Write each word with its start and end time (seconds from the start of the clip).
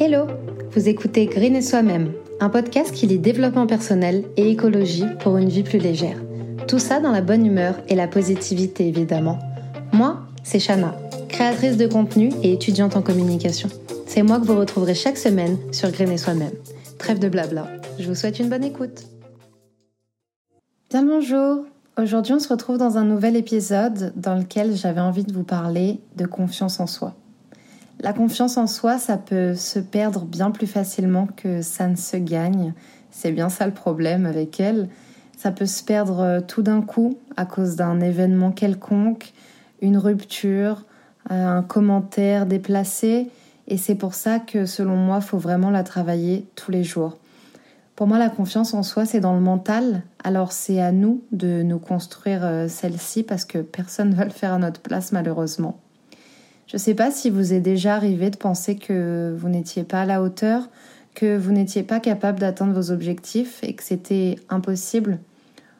Hello 0.00 0.28
Vous 0.70 0.88
écoutez 0.88 1.26
Green 1.26 1.56
et 1.56 1.60
Soi-même, 1.60 2.12
un 2.38 2.50
podcast 2.50 2.94
qui 2.94 3.08
lit 3.08 3.18
développement 3.18 3.66
personnel 3.66 4.26
et 4.36 4.48
écologie 4.48 5.06
pour 5.18 5.38
une 5.38 5.48
vie 5.48 5.64
plus 5.64 5.80
légère. 5.80 6.22
Tout 6.68 6.78
ça 6.78 7.00
dans 7.00 7.10
la 7.10 7.20
bonne 7.20 7.44
humeur 7.44 7.74
et 7.88 7.96
la 7.96 8.06
positivité 8.06 8.86
évidemment. 8.86 9.40
Moi, 9.92 10.20
c'est 10.44 10.60
Shana, 10.60 10.94
créatrice 11.28 11.76
de 11.76 11.88
contenu 11.88 12.30
et 12.44 12.52
étudiante 12.52 12.94
en 12.94 13.02
communication. 13.02 13.68
C'est 14.06 14.22
moi 14.22 14.38
que 14.38 14.44
vous 14.44 14.56
retrouverez 14.56 14.94
chaque 14.94 15.18
semaine 15.18 15.58
sur 15.72 15.90
Green 15.90 16.12
et 16.12 16.16
Soi-même. 16.16 16.54
Trêve 16.98 17.18
de 17.18 17.28
blabla, 17.28 17.66
je 17.98 18.06
vous 18.06 18.14
souhaite 18.14 18.38
une 18.38 18.50
bonne 18.50 18.62
écoute. 18.62 19.02
Bien 20.90 21.02
le 21.02 21.08
bonjour 21.08 21.64
Aujourd'hui 22.00 22.34
on 22.34 22.38
se 22.38 22.48
retrouve 22.48 22.78
dans 22.78 22.98
un 22.98 23.04
nouvel 23.04 23.34
épisode 23.34 24.12
dans 24.14 24.36
lequel 24.36 24.76
j'avais 24.76 25.00
envie 25.00 25.24
de 25.24 25.32
vous 25.32 25.42
parler 25.42 25.98
de 26.14 26.24
confiance 26.24 26.78
en 26.78 26.86
soi. 26.86 27.16
La 28.00 28.12
confiance 28.12 28.56
en 28.56 28.68
soi, 28.68 28.98
ça 28.98 29.16
peut 29.16 29.54
se 29.54 29.80
perdre 29.80 30.24
bien 30.24 30.52
plus 30.52 30.68
facilement 30.68 31.26
que 31.36 31.62
ça 31.62 31.88
ne 31.88 31.96
se 31.96 32.16
gagne. 32.16 32.72
C'est 33.10 33.32
bien 33.32 33.48
ça 33.48 33.66
le 33.66 33.72
problème 33.72 34.24
avec 34.24 34.60
elle. 34.60 34.88
Ça 35.36 35.50
peut 35.50 35.66
se 35.66 35.82
perdre 35.82 36.20
euh, 36.20 36.40
tout 36.40 36.62
d'un 36.62 36.80
coup 36.80 37.18
à 37.36 37.44
cause 37.44 37.74
d'un 37.74 38.00
événement 38.00 38.52
quelconque, 38.52 39.32
une 39.82 39.96
rupture, 39.96 40.84
euh, 41.32 41.58
un 41.58 41.62
commentaire 41.62 42.46
déplacé. 42.46 43.30
Et 43.66 43.76
c'est 43.76 43.96
pour 43.96 44.14
ça 44.14 44.38
que 44.38 44.64
selon 44.64 44.96
moi, 44.96 45.20
faut 45.20 45.38
vraiment 45.38 45.70
la 45.70 45.82
travailler 45.82 46.46
tous 46.54 46.70
les 46.70 46.84
jours. 46.84 47.18
Pour 47.96 48.06
moi, 48.06 48.18
la 48.18 48.30
confiance 48.30 48.74
en 48.74 48.84
soi, 48.84 49.06
c'est 49.06 49.18
dans 49.18 49.34
le 49.34 49.40
mental. 49.40 50.02
Alors 50.22 50.52
c'est 50.52 50.80
à 50.80 50.92
nous 50.92 51.24
de 51.32 51.62
nous 51.62 51.80
construire 51.80 52.44
euh, 52.44 52.68
celle-ci 52.68 53.24
parce 53.24 53.44
que 53.44 53.58
personne 53.58 54.10
ne 54.10 54.14
va 54.14 54.24
le 54.24 54.30
faire 54.30 54.52
à 54.52 54.58
notre 54.58 54.80
place 54.80 55.10
malheureusement. 55.10 55.80
Je 56.68 56.76
ne 56.76 56.78
sais 56.78 56.94
pas 56.94 57.10
si 57.10 57.30
vous 57.30 57.54
est 57.54 57.60
déjà 57.60 57.94
arrivé 57.94 58.28
de 58.28 58.36
penser 58.36 58.76
que 58.76 59.34
vous 59.38 59.48
n'étiez 59.48 59.84
pas 59.84 60.02
à 60.02 60.04
la 60.04 60.22
hauteur, 60.22 60.68
que 61.14 61.36
vous 61.36 61.50
n'étiez 61.50 61.82
pas 61.82 61.98
capable 61.98 62.38
d'atteindre 62.38 62.74
vos 62.74 62.90
objectifs 62.92 63.60
et 63.62 63.72
que 63.72 63.82
c'était 63.82 64.36
impossible. 64.50 65.18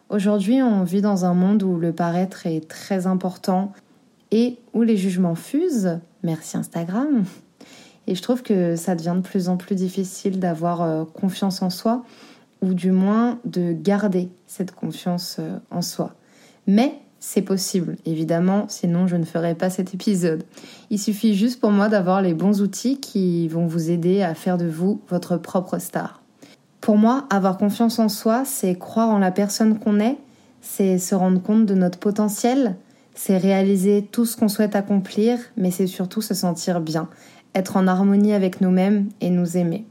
Aujourd'hui, 0.09 0.63
on 0.63 0.85
vit 0.85 1.03
dans 1.03 1.27
un 1.27 1.35
monde 1.35 1.63
où 1.63 1.77
le 1.77 1.93
paraître 1.93 2.47
est 2.47 2.67
très 2.67 3.07
important 3.07 3.75
et 4.31 4.57
où 4.73 4.81
les 4.81 4.97
jugements 4.97 5.35
fusent. 5.35 6.01
Merci 6.23 6.57
Instagram. 6.57 7.25
Et 8.07 8.15
je 8.15 8.23
trouve 8.23 8.43
que 8.43 8.75
ça 8.75 8.95
devient 8.95 9.17
de 9.17 9.21
plus 9.21 9.51
en 9.51 9.59
plus 9.59 9.75
difficile 9.75 10.41
d'avoir 10.41 10.81
euh, 10.81 11.05
confiance 11.05 11.61
en 11.61 11.69
soi, 11.69 12.03
ou 12.63 12.73
du 12.73 12.93
moins 12.93 13.39
de 13.45 13.73
garder 13.73 14.31
cette 14.47 14.73
confiance 14.73 15.37
euh, 15.39 15.59
en 15.71 15.83
soi. 15.83 16.15
Mais 16.67 16.95
c'est 17.21 17.43
possible, 17.43 17.97
évidemment, 18.07 18.67
sinon 18.69 19.07
je 19.07 19.17
ne 19.17 19.25
ferais 19.25 19.55
pas 19.55 19.71
cet 19.71 19.95
épisode. 19.95 20.45
Il 20.91 20.99
suffit 20.99 21.35
juste 21.35 21.61
pour 21.61 21.71
moi 21.71 21.89
d'avoir 21.89 22.23
les 22.23 22.35
bons 22.35 22.63
outils 22.63 23.01
qui 23.01 23.49
vont 23.49 23.67
vous 23.67 23.91
aider 23.91 24.23
à 24.23 24.35
faire 24.35 24.57
de 24.57 24.67
vous 24.67 25.01
votre 25.09 25.37
propre 25.37 25.79
star. 25.79 26.23
Pour 26.81 26.97
moi, 26.97 27.27
avoir 27.31 27.59
confiance 27.59 27.99
en 27.99 28.09
soi, 28.09 28.45
c'est 28.45 28.77
croire 28.77 29.09
en 29.09 29.19
la 29.19 29.33
personne 29.33 29.79
qu'on 29.79 29.99
est, 29.99 30.17
c'est 30.61 30.99
se 30.99 31.15
rendre 31.15 31.43
compte 31.43 31.67
de 31.67 31.75
notre 31.75 31.99
potentiel, 31.99 32.77
c'est 33.15 33.37
réaliser 33.37 34.07
tout 34.13 34.25
ce 34.25 34.37
qu'on 34.37 34.49
souhaite 34.49 34.77
accomplir, 34.77 35.39
mais 35.57 35.73
c'est 35.73 35.89
surtout 35.89 36.23
se 36.23 36.35
sentir 36.35 36.81
bien, 36.81 37.09
être 37.55 37.77
en 37.77 37.89
harmonie 37.89 38.33
avec 38.33 38.61
nous-mêmes 38.61 39.09
et 39.21 39.31
nous 39.31 39.57
aimer. 39.57 39.85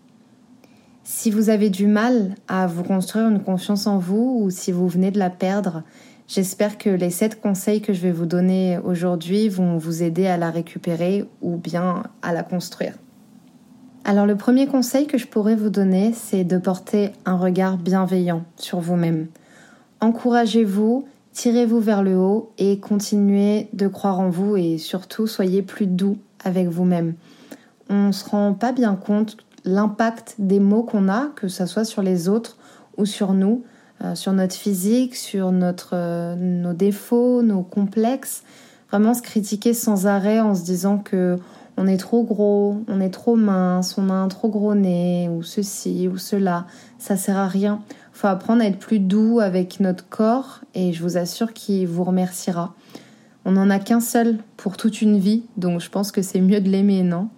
Si 1.03 1.29
vous 1.29 1.49
avez 1.49 1.69
du 1.69 1.87
mal 1.87 2.35
à 2.47 2.67
vous 2.67 2.83
construire 2.83 3.27
une 3.27 3.41
confiance 3.41 3.87
en 3.87 3.97
vous 3.97 4.39
ou 4.41 4.49
si 4.49 4.71
vous 4.71 4.87
venez 4.87 5.11
de 5.11 5.19
la 5.19 5.29
perdre, 5.29 5.83
J'espère 6.27 6.77
que 6.77 6.89
les 6.89 7.09
7 7.09 7.39
conseils 7.39 7.79
que 7.79 7.93
je 7.93 8.01
vais 8.01 8.11
vous 8.11 8.25
donner 8.25 8.79
aujourd'hui 8.83 9.47
vont 9.47 9.77
vous 9.77 10.03
aider 10.03 10.27
à 10.27 10.35
la 10.35 10.51
récupérer 10.51 11.25
ou 11.41 11.55
bien 11.55 12.03
à 12.21 12.33
la 12.33 12.43
construire. 12.43 12.95
Alors 14.03 14.25
le 14.25 14.35
premier 14.35 14.67
conseil 14.67 15.07
que 15.07 15.17
je 15.17 15.25
pourrais 15.25 15.55
vous 15.55 15.69
donner, 15.69 16.11
c'est 16.13 16.43
de 16.43 16.57
porter 16.57 17.13
un 17.25 17.37
regard 17.37 17.77
bienveillant 17.77 18.43
sur 18.57 18.81
vous-même. 18.81 19.27
Encouragez-vous, 20.01 21.07
tirez-vous 21.31 21.79
vers 21.79 22.03
le 22.03 22.17
haut 22.17 22.51
et 22.57 22.77
continuez 22.79 23.69
de 23.71 23.87
croire 23.87 24.19
en 24.19 24.29
vous 24.29 24.57
et 24.57 24.77
surtout 24.77 25.27
soyez 25.27 25.61
plus 25.61 25.87
doux 25.87 26.17
avec 26.43 26.67
vous-même. 26.67 27.13
On 27.89 28.07
ne 28.07 28.11
se 28.11 28.29
rend 28.29 28.53
pas 28.53 28.73
bien 28.73 28.95
compte 28.95 29.37
l'impact 29.63 30.35
des 30.39 30.59
mots 30.59 30.83
qu'on 30.83 31.07
a, 31.07 31.27
que 31.37 31.47
ce 31.47 31.65
soit 31.65 31.85
sur 31.85 32.01
les 32.01 32.27
autres 32.27 32.57
ou 32.97 33.05
sur 33.05 33.31
nous, 33.31 33.63
euh, 34.03 34.15
sur 34.15 34.33
notre 34.33 34.55
physique, 34.55 35.15
sur 35.15 35.51
notre, 35.51 35.91
euh, 35.93 36.35
nos 36.35 36.73
défauts, 36.73 37.41
nos 37.41 37.63
complexes. 37.63 38.43
Vraiment 38.89 39.13
se 39.13 39.21
critiquer 39.21 39.73
sans 39.73 40.07
arrêt 40.07 40.39
en 40.39 40.55
se 40.55 40.63
disant 40.63 40.97
que 40.97 41.37
on 41.77 41.85
est 41.85 41.97
trop 41.97 42.23
gros, 42.23 42.81
on 42.87 42.99
est 42.99 43.11
trop 43.11 43.35
mince, 43.35 43.97
on 43.97 44.09
a 44.09 44.13
un 44.13 44.27
trop 44.27 44.49
gros 44.49 44.73
nez, 44.73 45.29
ou 45.29 45.43
ceci, 45.43 46.07
ou 46.07 46.17
cela. 46.17 46.65
Ça 46.97 47.17
sert 47.17 47.37
à 47.37 47.47
rien. 47.47 47.81
Faut 48.13 48.27
apprendre 48.27 48.63
à 48.63 48.65
être 48.65 48.79
plus 48.79 48.99
doux 48.99 49.39
avec 49.39 49.79
notre 49.79 50.09
corps 50.09 50.61
et 50.73 50.91
je 50.91 51.03
vous 51.03 51.17
assure 51.17 51.53
qu'il 51.53 51.87
vous 51.87 52.03
remerciera. 52.03 52.73
On 53.45 53.51
n'en 53.51 53.69
a 53.69 53.77
qu'un 53.77 53.99
seul 53.99 54.39
pour 54.57 54.75
toute 54.75 55.01
une 55.01 55.19
vie, 55.19 55.43
donc 55.55 55.79
je 55.79 55.89
pense 55.89 56.11
que 56.11 56.23
c'est 56.23 56.41
mieux 56.41 56.59
de 56.59 56.67
l'aimer, 56.67 57.03
non? 57.03 57.29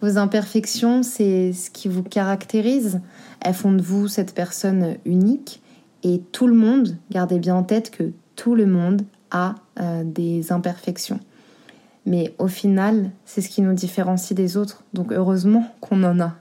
Vos 0.00 0.18
imperfections, 0.18 1.02
c'est 1.02 1.52
ce 1.52 1.70
qui 1.70 1.88
vous 1.88 2.02
caractérise. 2.02 3.00
Elles 3.40 3.54
font 3.54 3.72
de 3.72 3.82
vous 3.82 4.06
cette 4.06 4.34
personne 4.34 4.96
unique. 5.04 5.62
Et 6.04 6.20
tout 6.32 6.46
le 6.46 6.54
monde, 6.54 6.96
gardez 7.10 7.38
bien 7.38 7.56
en 7.56 7.62
tête 7.64 7.90
que 7.90 8.12
tout 8.36 8.54
le 8.54 8.66
monde 8.66 9.02
a 9.30 9.56
euh, 9.80 10.02
des 10.04 10.52
imperfections. 10.52 11.18
Mais 12.06 12.34
au 12.38 12.46
final, 12.46 13.10
c'est 13.24 13.40
ce 13.40 13.48
qui 13.48 13.62
nous 13.62 13.72
différencie 13.72 14.36
des 14.36 14.56
autres. 14.56 14.84
Donc 14.92 15.12
heureusement 15.12 15.66
qu'on 15.80 16.04
en 16.04 16.20
a. 16.20 16.34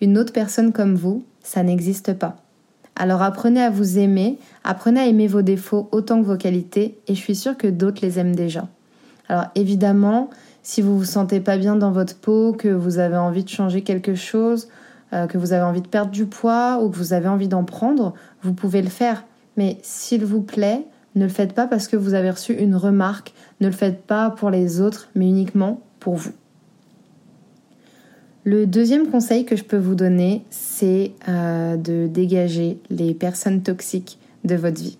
Une 0.00 0.18
autre 0.18 0.32
personne 0.32 0.72
comme 0.72 0.94
vous, 0.94 1.24
ça 1.42 1.62
n'existe 1.62 2.12
pas. 2.12 2.36
Alors 2.94 3.22
apprenez 3.22 3.62
à 3.62 3.70
vous 3.70 3.98
aimer, 3.98 4.38
apprenez 4.64 5.00
à 5.00 5.06
aimer 5.06 5.26
vos 5.26 5.42
défauts 5.42 5.88
autant 5.92 6.20
que 6.20 6.26
vos 6.26 6.36
qualités, 6.36 6.98
et 7.08 7.14
je 7.14 7.20
suis 7.20 7.34
sûre 7.34 7.56
que 7.56 7.66
d'autres 7.66 8.02
les 8.02 8.18
aiment 8.18 8.36
déjà. 8.36 8.68
Alors 9.28 9.46
évidemment, 9.54 10.28
si 10.62 10.82
vous 10.82 10.98
vous 10.98 11.04
sentez 11.04 11.40
pas 11.40 11.56
bien 11.56 11.74
dans 11.76 11.90
votre 11.90 12.16
peau, 12.16 12.52
que 12.52 12.68
vous 12.68 12.98
avez 12.98 13.16
envie 13.16 13.44
de 13.44 13.48
changer 13.48 13.82
quelque 13.82 14.14
chose, 14.14 14.68
que 15.12 15.38
vous 15.38 15.52
avez 15.52 15.62
envie 15.62 15.82
de 15.82 15.88
perdre 15.88 16.10
du 16.10 16.26
poids 16.26 16.82
ou 16.82 16.88
que 16.88 16.96
vous 16.96 17.12
avez 17.12 17.28
envie 17.28 17.48
d'en 17.48 17.64
prendre, 17.64 18.14
vous 18.42 18.54
pouvez 18.54 18.82
le 18.82 18.88
faire. 18.88 19.24
Mais 19.56 19.78
s'il 19.82 20.24
vous 20.24 20.40
plaît, 20.40 20.86
ne 21.14 21.24
le 21.24 21.30
faites 21.30 21.52
pas 21.52 21.66
parce 21.66 21.88
que 21.88 21.96
vous 21.96 22.14
avez 22.14 22.30
reçu 22.30 22.54
une 22.54 22.74
remarque, 22.74 23.34
ne 23.60 23.66
le 23.66 23.72
faites 23.72 24.02
pas 24.02 24.30
pour 24.30 24.50
les 24.50 24.80
autres, 24.80 25.08
mais 25.14 25.28
uniquement 25.28 25.80
pour 26.00 26.14
vous. 26.14 26.32
Le 28.44 28.66
deuxième 28.66 29.08
conseil 29.08 29.44
que 29.44 29.54
je 29.54 29.62
peux 29.62 29.76
vous 29.76 29.94
donner, 29.94 30.44
c'est 30.50 31.12
euh, 31.28 31.76
de 31.76 32.08
dégager 32.08 32.80
les 32.90 33.14
personnes 33.14 33.62
toxiques 33.62 34.18
de 34.44 34.56
votre 34.56 34.80
vie. 34.80 34.98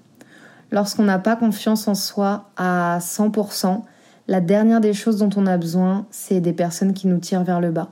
Lorsqu'on 0.71 1.03
n'a 1.03 1.19
pas 1.19 1.34
confiance 1.34 1.89
en 1.89 1.95
soi 1.95 2.51
à 2.56 2.99
100%, 3.01 3.83
la 4.28 4.41
dernière 4.41 4.81
des 4.81 4.93
choses 4.93 5.19
dont 5.19 5.31
on 5.37 5.47
a 5.47 5.56
besoin, 5.56 6.06
c'est 6.11 6.41
des 6.41 6.53
personnes 6.53 6.93
qui 6.93 7.09
nous 7.09 7.19
tirent 7.19 7.43
vers 7.43 7.61
le 7.61 7.72
bas. 7.72 7.91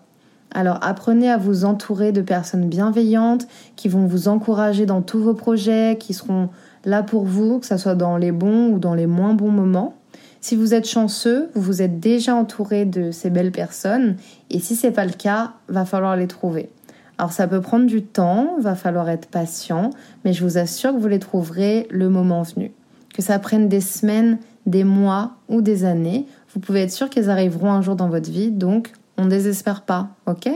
Alors 0.52 0.78
apprenez 0.82 1.30
à 1.30 1.36
vous 1.36 1.64
entourer 1.64 2.12
de 2.12 2.22
personnes 2.22 2.68
bienveillantes 2.68 3.46
qui 3.76 3.88
vont 3.88 4.06
vous 4.06 4.28
encourager 4.28 4.84
dans 4.84 5.00
tous 5.00 5.20
vos 5.20 5.34
projets, 5.34 5.96
qui 5.98 6.12
seront 6.12 6.48
là 6.84 7.02
pour 7.02 7.24
vous, 7.24 7.60
que 7.60 7.66
ce 7.66 7.76
soit 7.76 7.94
dans 7.94 8.16
les 8.16 8.32
bons 8.32 8.70
ou 8.72 8.78
dans 8.78 8.94
les 8.94 9.06
moins 9.06 9.34
bons 9.34 9.50
moments. 9.50 9.94
Si 10.40 10.56
vous 10.56 10.74
êtes 10.74 10.88
chanceux, 10.88 11.50
vous 11.54 11.60
vous 11.60 11.82
êtes 11.82 12.00
déjà 12.00 12.34
entouré 12.34 12.84
de 12.84 13.10
ces 13.10 13.30
belles 13.30 13.52
personnes 13.52 14.16
et 14.50 14.58
si 14.58 14.74
c'est 14.74 14.90
pas 14.90 15.04
le 15.04 15.12
cas, 15.12 15.52
va 15.68 15.84
falloir 15.84 16.16
les 16.16 16.26
trouver. 16.26 16.70
Alors 17.18 17.32
ça 17.32 17.46
peut 17.46 17.60
prendre 17.60 17.86
du 17.86 18.02
temps, 18.02 18.56
va 18.58 18.74
falloir 18.74 19.08
être 19.10 19.28
patient, 19.28 19.90
mais 20.24 20.32
je 20.32 20.42
vous 20.42 20.56
assure 20.58 20.94
que 20.94 20.98
vous 20.98 21.08
les 21.08 21.18
trouverez 21.18 21.86
le 21.90 22.08
moment 22.08 22.42
venu. 22.42 22.72
Que 23.14 23.22
ça 23.22 23.38
prenne 23.38 23.68
des 23.68 23.82
semaines, 23.82 24.38
des 24.66 24.84
mois 24.84 25.32
ou 25.48 25.60
des 25.60 25.84
années, 25.84 26.26
vous 26.52 26.60
pouvez 26.60 26.82
être 26.82 26.92
sûr 26.92 27.10
qu'elles 27.10 27.30
arriveront 27.30 27.70
un 27.70 27.82
jour 27.82 27.94
dans 27.94 28.08
votre 28.08 28.30
vie, 28.30 28.50
donc 28.50 28.92
on 29.20 29.26
désespère 29.26 29.82
pas, 29.82 30.08
ok? 30.26 30.48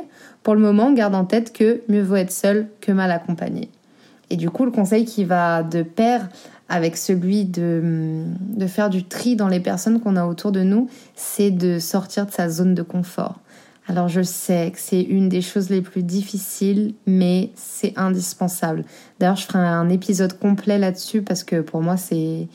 Pour 0.43 0.55
le 0.55 0.61
moment, 0.61 0.93
garde 0.93 1.15
en 1.15 1.25
tête 1.25 1.53
que 1.53 1.83
mieux 1.89 2.03
vaut 2.03 2.17
être 2.17 2.33
seul 2.33 2.69
que 2.81 2.93
mal 2.93 3.11
accompagné. 3.11 3.71
Et 4.31 4.37
du 4.37 4.51
coup, 4.51 4.65
le 4.65 4.71
conseil 4.71 5.05
qui 5.05 5.25
va 5.25 5.63
de 5.63 5.83
pair 5.83 6.29
avec 6.69 6.97
celui 6.97 7.45
de, 7.45 8.25
de 8.41 8.67
faire 8.67 8.91
du 8.91 9.05
tri 9.05 9.37
dans 9.37 9.49
les 9.49 9.61
personnes 9.61 10.01
qu'on 10.01 10.17
a 10.17 10.25
autour 10.25 10.51
de 10.51 10.63
nous, 10.63 10.89
c'est 11.15 11.51
de 11.51 11.79
sortir 11.79 12.27
de 12.27 12.31
sa 12.31 12.49
zone 12.49 12.75
de 12.75 12.83
confort. 12.83 13.39
Alors 13.87 14.09
je 14.09 14.23
sais 14.23 14.71
que 14.73 14.79
c'est 14.79 15.03
une 15.03 15.29
des 15.29 15.43
choses 15.43 15.69
les 15.69 15.83
plus 15.83 16.03
difficiles, 16.03 16.95
mais 17.07 17.51
c'est 17.55 17.93
indispensable. 17.97 18.85
D'ailleurs, 19.21 19.37
je 19.37 19.45
ferai 19.47 19.59
un 19.59 19.91
épisode 19.91 20.39
complet 20.39 20.79
là-dessus 20.79 21.23
parce 21.23 21.45
que 21.45 21.61
pour 21.61 21.83
moi, 21.83 21.97
c'est... 21.97 22.49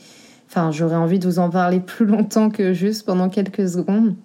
Enfin, 0.48 0.72
j'aurais 0.72 0.96
envie 0.96 1.20
de 1.20 1.28
vous 1.28 1.38
en 1.38 1.48
parler 1.48 1.78
plus 1.86 2.06
longtemps 2.06 2.50
que 2.50 2.72
juste 2.72 3.06
pendant 3.06 3.28
quelques 3.28 3.68
secondes. 3.68 4.16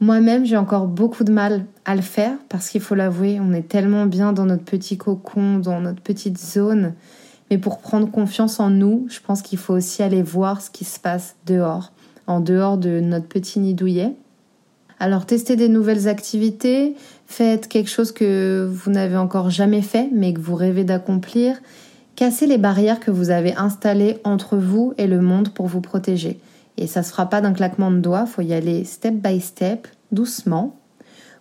Moi-même, 0.00 0.46
j'ai 0.46 0.56
encore 0.56 0.86
beaucoup 0.86 1.24
de 1.24 1.32
mal 1.32 1.64
à 1.84 1.96
le 1.96 2.02
faire 2.02 2.32
parce 2.48 2.70
qu'il 2.70 2.80
faut 2.80 2.94
l'avouer, 2.94 3.40
on 3.40 3.52
est 3.52 3.66
tellement 3.66 4.06
bien 4.06 4.32
dans 4.32 4.46
notre 4.46 4.62
petit 4.62 4.96
cocon, 4.96 5.58
dans 5.58 5.80
notre 5.80 6.00
petite 6.00 6.38
zone. 6.38 6.94
Mais 7.50 7.58
pour 7.58 7.78
prendre 7.78 8.08
confiance 8.08 8.60
en 8.60 8.70
nous, 8.70 9.06
je 9.08 9.18
pense 9.20 9.42
qu'il 9.42 9.58
faut 9.58 9.74
aussi 9.74 10.02
aller 10.02 10.22
voir 10.22 10.60
ce 10.60 10.70
qui 10.70 10.84
se 10.84 11.00
passe 11.00 11.34
dehors, 11.46 11.92
en 12.28 12.40
dehors 12.40 12.78
de 12.78 13.00
notre 13.00 13.26
petit 13.26 13.58
nid 13.58 13.74
douillet. 13.74 14.14
Alors 15.00 15.26
testez 15.26 15.56
des 15.56 15.68
nouvelles 15.68 16.06
activités, 16.06 16.94
faites 17.26 17.66
quelque 17.66 17.90
chose 17.90 18.12
que 18.12 18.68
vous 18.70 18.90
n'avez 18.90 19.16
encore 19.16 19.50
jamais 19.50 19.82
fait 19.82 20.08
mais 20.12 20.32
que 20.32 20.40
vous 20.40 20.54
rêvez 20.54 20.84
d'accomplir. 20.84 21.56
Cassez 22.14 22.46
les 22.46 22.58
barrières 22.58 23.00
que 23.00 23.10
vous 23.10 23.30
avez 23.30 23.54
installées 23.56 24.18
entre 24.24 24.56
vous 24.56 24.92
et 24.96 25.06
le 25.06 25.20
monde 25.20 25.50
pour 25.50 25.66
vous 25.66 25.80
protéger. 25.80 26.38
Et 26.78 26.86
ça 26.86 27.02
se 27.02 27.10
fera 27.10 27.28
pas 27.28 27.40
d'un 27.40 27.52
claquement 27.52 27.90
de 27.90 27.98
doigts, 27.98 28.24
faut 28.24 28.42
y 28.42 28.54
aller 28.54 28.84
step 28.84 29.14
by 29.14 29.40
step, 29.40 29.88
doucement. 30.12 30.76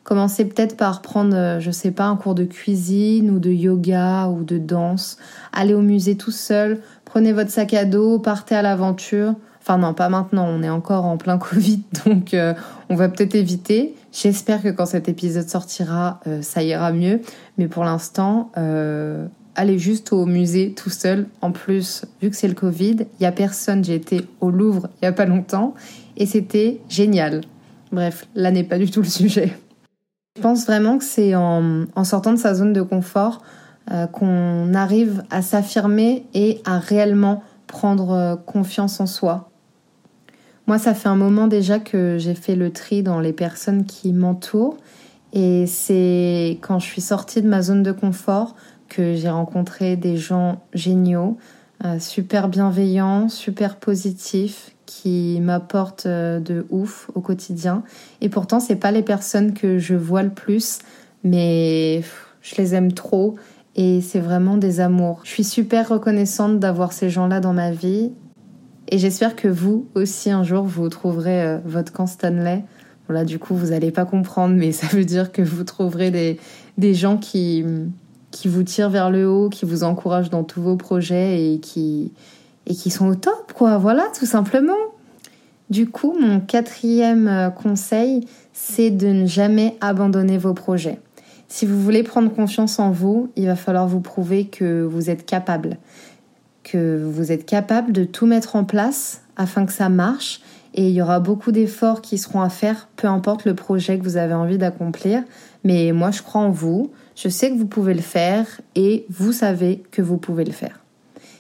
Commencez 0.04 0.46
peut-être 0.46 0.78
par 0.78 1.02
prendre, 1.02 1.36
euh, 1.36 1.60
je 1.60 1.70
sais 1.70 1.92
pas, 1.92 2.06
un 2.06 2.16
cours 2.16 2.34
de 2.34 2.46
cuisine 2.46 3.30
ou 3.30 3.40
de 3.40 3.52
yoga 3.52 4.30
ou 4.30 4.44
de 4.44 4.58
danse. 4.58 5.18
Allez 5.54 5.74
au 5.74 5.82
musée 5.82 6.18
tout 6.18 6.32
seul, 6.32 6.80
prenez 7.06 7.34
votre 7.34 7.52
sac 7.52 7.74
à 7.74 7.86
dos, 7.86 8.18
partez 8.18 8.56
à 8.56 8.62
l'aventure. 8.62 9.36
Enfin 9.62 9.78
non, 9.78 9.94
pas 9.94 10.10
maintenant, 10.10 10.48
on 10.48 10.64
est 10.64 10.70
encore 10.70 11.06
en 11.06 11.18
plein 11.18 11.38
Covid, 11.38 11.84
donc 12.06 12.34
euh, 12.34 12.54
on 12.90 12.96
va 12.96 13.10
peut-être 13.10 13.36
éviter. 13.36 13.96
J'espère 14.12 14.64
que 14.64 14.70
quand 14.70 14.88
cet 14.88 15.08
épisode 15.08 15.48
sortira, 15.48 16.20
euh, 16.26 16.42
ça 16.42 16.64
ira 16.64 16.92
mieux. 16.94 17.22
Mais 17.58 17.68
pour 17.68 17.84
l'instant, 17.84 18.52
allez 19.58 19.80
juste 19.80 20.14
au 20.14 20.26
musée 20.26 20.74
tout 20.74 20.90
seul. 20.90 21.28
En 21.42 21.52
plus, 21.52 22.06
vu 22.22 22.30
que 22.30 22.36
c'est 22.36 22.48
le 22.48 22.54
Covid, 22.54 22.98
il 23.02 23.20
n'y 23.20 23.26
a 23.26 23.32
personne. 23.34 23.84
J'ai 23.84 23.96
été 23.96 24.22
au 24.40 24.50
Louvre 24.50 24.88
il 24.96 25.06
n'y 25.06 25.08
a 25.10 25.12
pas 25.12 25.26
longtemps 25.26 25.74
et 26.16 26.26
c'était 26.26 26.80
génial. 26.88 27.42
Bref, 27.92 28.28
là 28.36 28.52
n'est 28.52 28.64
pas 28.64 28.78
du 28.78 28.90
tout 28.90 29.02
le 29.02 29.08
sujet. 29.08 29.58
Je 30.38 30.42
pense 30.42 30.66
vraiment 30.66 31.00
que 31.00 31.04
c'est 31.04 31.36
en, 31.36 31.88
sortant 32.04 32.32
de 32.32 32.38
sa 32.38 32.54
zone 32.54 32.72
de 32.72 32.84
confort 32.84 33.42
euh, 33.92 34.06
qu'on 34.06 34.74
arrive 34.74 35.24
à 35.32 35.42
s'affirmer 35.42 36.26
et 36.34 36.62
à 36.64 36.78
réellement 36.78 37.44
prendre 37.66 38.12
euh, 38.12 38.36
confiance 38.36 39.00
en 39.00 39.08
soi. 39.08 39.50
Moi, 40.68 40.78
ça 40.78 40.94
fait 40.94 41.10
un 41.10 41.16
moment 41.16 41.48
déjà 41.48 41.80
que 41.80 42.18
j'ai 42.20 42.36
fait 42.36 42.56
le 42.56 42.72
tri 42.72 43.02
dans 43.02 43.20
les 43.20 43.34
personnes 43.34 43.86
qui 43.86 44.14
m'entourent. 44.14 44.78
Et 45.34 45.66
c'est 45.66 46.60
quand 46.62 46.80
je 46.80 46.86
suis 46.86 47.02
sortie 47.02 47.42
de 47.42 47.48
ma 47.48 47.62
zone 47.62 47.84
de 47.84 47.92
confort 47.92 48.56
que 48.88 49.16
j'ai 49.16 49.30
rencontré 49.30 49.96
des 49.96 50.18
gens 50.18 50.62
géniaux, 50.74 51.38
euh, 51.86 52.00
super 52.00 52.50
bienveillants, 52.50 53.30
super 53.30 53.76
positifs, 53.76 54.72
qui 54.86 55.40
m'apportent 55.42 56.08
euh, 56.08 56.40
de 56.40 56.66
ouf 56.70 57.12
au 57.14 57.22
quotidien. 57.22 57.84
Et 58.22 58.30
pourtant, 58.30 58.60
c'est 58.60 58.78
pas 58.78 58.92
les 58.92 59.04
personnes 59.04 59.54
que 59.54 59.78
je 59.78 59.94
vois 59.94 60.24
le 60.24 60.32
plus, 60.32 60.80
mais 61.24 62.02
je 62.42 62.56
les 62.56 62.74
aime 62.74 62.94
trop 62.94 63.36
et 63.76 64.02
c'est 64.02 64.20
vraiment 64.20 64.58
des 64.58 64.80
amours. 64.80 65.22
Je 65.24 65.30
suis 65.30 65.44
super 65.44 65.90
reconnaissante 65.90 66.60
d'avoir 66.60 66.94
ces 66.94 67.10
gens-là 67.10 67.40
dans 67.40 67.54
ma 67.54 67.72
vie 67.72 68.12
et 68.90 68.98
j'espère 68.98 69.36
que 69.36 69.48
vous 69.48 69.88
aussi 69.94 70.32
un 70.32 70.44
jour 70.44 70.64
vous 70.64 70.90
trouverez 70.90 71.44
euh, 71.44 71.58
votre 71.64 71.92
camp 71.92 72.08
Stanley. 72.08 72.64
Voilà, 73.08 73.24
du 73.24 73.40
coup, 73.40 73.56
vous 73.56 73.68
n'allez 73.68 73.92
pas 73.92 74.06
comprendre, 74.06 74.56
mais 74.56 74.72
ça 74.72 74.88
veut 74.88 75.06
dire 75.06 75.32
que 75.32 75.42
vous 75.42 75.64
trouverez 75.64 76.10
des, 76.10 76.40
des 76.78 76.94
gens 76.94 77.18
qui, 77.18 77.64
qui 78.32 78.48
vous 78.48 78.64
tirent 78.64 78.90
vers 78.90 79.10
le 79.10 79.30
haut, 79.30 79.50
qui 79.50 79.66
vous 79.66 79.84
encouragent 79.84 80.30
dans 80.30 80.44
tous 80.44 80.62
vos 80.62 80.76
projets 80.76 81.54
et 81.54 81.60
qui, 81.60 82.12
et 82.66 82.76
qui 82.76 82.90
sont 82.90 83.08
au 83.08 83.16
top, 83.16 83.54
quoi. 83.54 83.78
Voilà, 83.78 84.08
tout 84.18 84.26
simplement. 84.26 84.78
Du 85.70 85.90
coup, 85.90 86.18
mon 86.20 86.40
quatrième 86.40 87.28
euh, 87.28 87.50
conseil, 87.50 88.26
c'est 88.54 88.90
de 88.90 89.08
ne 89.08 89.26
jamais 89.26 89.76
abandonner 89.82 90.38
vos 90.38 90.54
projets. 90.54 91.00
Si 91.50 91.66
vous 91.66 91.82
voulez 91.82 92.04
prendre 92.04 92.32
confiance 92.34 92.80
en 92.80 92.92
vous, 92.92 93.30
il 93.36 93.46
va 93.46 93.56
falloir 93.56 93.88
vous 93.88 94.02
prouver 94.02 94.48
que 94.48 94.84
vous 94.84 95.10
êtes 95.10 95.26
capable, 95.26 95.78
que 96.64 97.04
vous 97.06 97.32
êtes 97.32 97.46
capable 97.46 97.92
de 97.92 98.04
tout 98.04 98.26
mettre 98.26 98.56
en 98.56 98.64
place 98.64 99.22
afin 99.38 99.66
que 99.66 99.72
ça 99.72 99.90
marche. 99.90 100.42
Et 100.74 100.90
il 100.90 100.94
y 100.94 101.02
aura 101.02 101.20
beaucoup 101.20 101.52
d'efforts 101.52 102.02
qui 102.02 102.18
seront 102.18 102.42
à 102.42 102.50
faire, 102.50 102.88
peu 102.96 103.08
importe 103.08 103.46
le 103.46 103.56
projet 103.56 103.98
que 103.98 104.04
vous 104.04 104.18
avez 104.18 104.34
envie 104.34 104.58
d'accomplir. 104.58 105.24
Mais 105.64 105.92
moi, 105.92 106.12
je 106.12 106.22
crois 106.22 106.42
en 106.42 106.50
vous, 106.50 106.92
je 107.16 107.30
sais 107.30 107.52
que 107.52 107.58
vous 107.58 107.66
pouvez 107.66 107.94
le 107.94 108.02
faire 108.02 108.46
et 108.76 109.06
vous 109.10 109.32
savez 109.32 109.84
que 109.92 110.02
vous 110.02 110.18
pouvez 110.18 110.46
le 110.46 110.52
faire. 110.52 110.80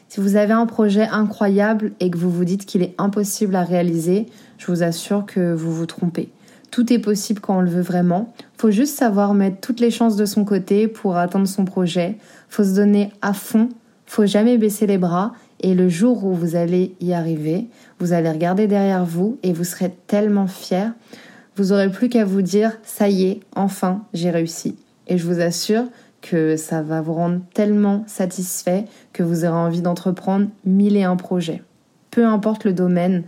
Si 0.09 0.21
vous 0.21 0.37
avez 0.37 0.53
un 0.53 0.65
projet 0.65 1.07
incroyable 1.07 1.91
et 1.99 2.09
que 2.09 2.17
vous 2.17 2.31
vous 2.31 2.45
dites 2.45 2.65
qu'il 2.65 2.81
est 2.81 2.95
impossible 2.97 3.55
à 3.55 3.63
réaliser, 3.63 4.27
je 4.57 4.67
vous 4.67 4.81
assure 4.81 5.25
que 5.25 5.53
vous 5.53 5.73
vous 5.73 5.85
trompez. 5.85 6.29
Tout 6.71 6.91
est 6.93 6.99
possible 6.99 7.39
quand 7.39 7.57
on 7.57 7.61
le 7.61 7.69
veut 7.69 7.81
vraiment. 7.81 8.33
Faut 8.57 8.71
juste 8.71 8.97
savoir 8.97 9.33
mettre 9.33 9.59
toutes 9.59 9.79
les 9.79 9.91
chances 9.91 10.15
de 10.15 10.25
son 10.25 10.45
côté 10.45 10.87
pour 10.87 11.17
atteindre 11.17 11.47
son 11.47 11.65
projet. 11.65 12.17
Faut 12.49 12.63
se 12.63 12.75
donner 12.75 13.11
à 13.21 13.33
fond. 13.33 13.69
Faut 14.05 14.25
jamais 14.25 14.57
baisser 14.57 14.87
les 14.87 14.97
bras. 14.97 15.33
Et 15.59 15.73
le 15.73 15.89
jour 15.89 16.23
où 16.23 16.33
vous 16.33 16.55
allez 16.55 16.95
y 17.01 17.13
arriver, 17.13 17.67
vous 17.99 18.13
allez 18.13 18.29
regarder 18.29 18.67
derrière 18.67 19.05
vous 19.05 19.37
et 19.43 19.53
vous 19.53 19.63
serez 19.63 19.91
tellement 20.07 20.47
fier. 20.47 20.93
Vous 21.55 21.71
aurez 21.71 21.91
plus 21.91 22.09
qu'à 22.09 22.25
vous 22.25 22.43
dire, 22.43 22.77
ça 22.83 23.09
y 23.09 23.23
est, 23.23 23.39
enfin, 23.55 24.03
j'ai 24.13 24.29
réussi. 24.29 24.75
Et 25.07 25.17
je 25.17 25.25
vous 25.25 25.39
assure 25.39 25.85
que 26.21 26.57
ça 26.57 26.81
va 26.81 27.01
vous 27.01 27.13
rendre 27.13 27.39
tellement 27.53 28.03
satisfait 28.05 28.85
que 29.13 29.23
vous 29.23 29.45
aurez 29.45 29.55
envie 29.55 29.81
d'entreprendre 29.81 30.47
mille 30.65 30.97
et 30.97 31.03
un 31.03 31.15
projets. 31.15 31.63
Peu 32.11 32.25
importe 32.25 32.63
le 32.63 32.73
domaine. 32.73 33.23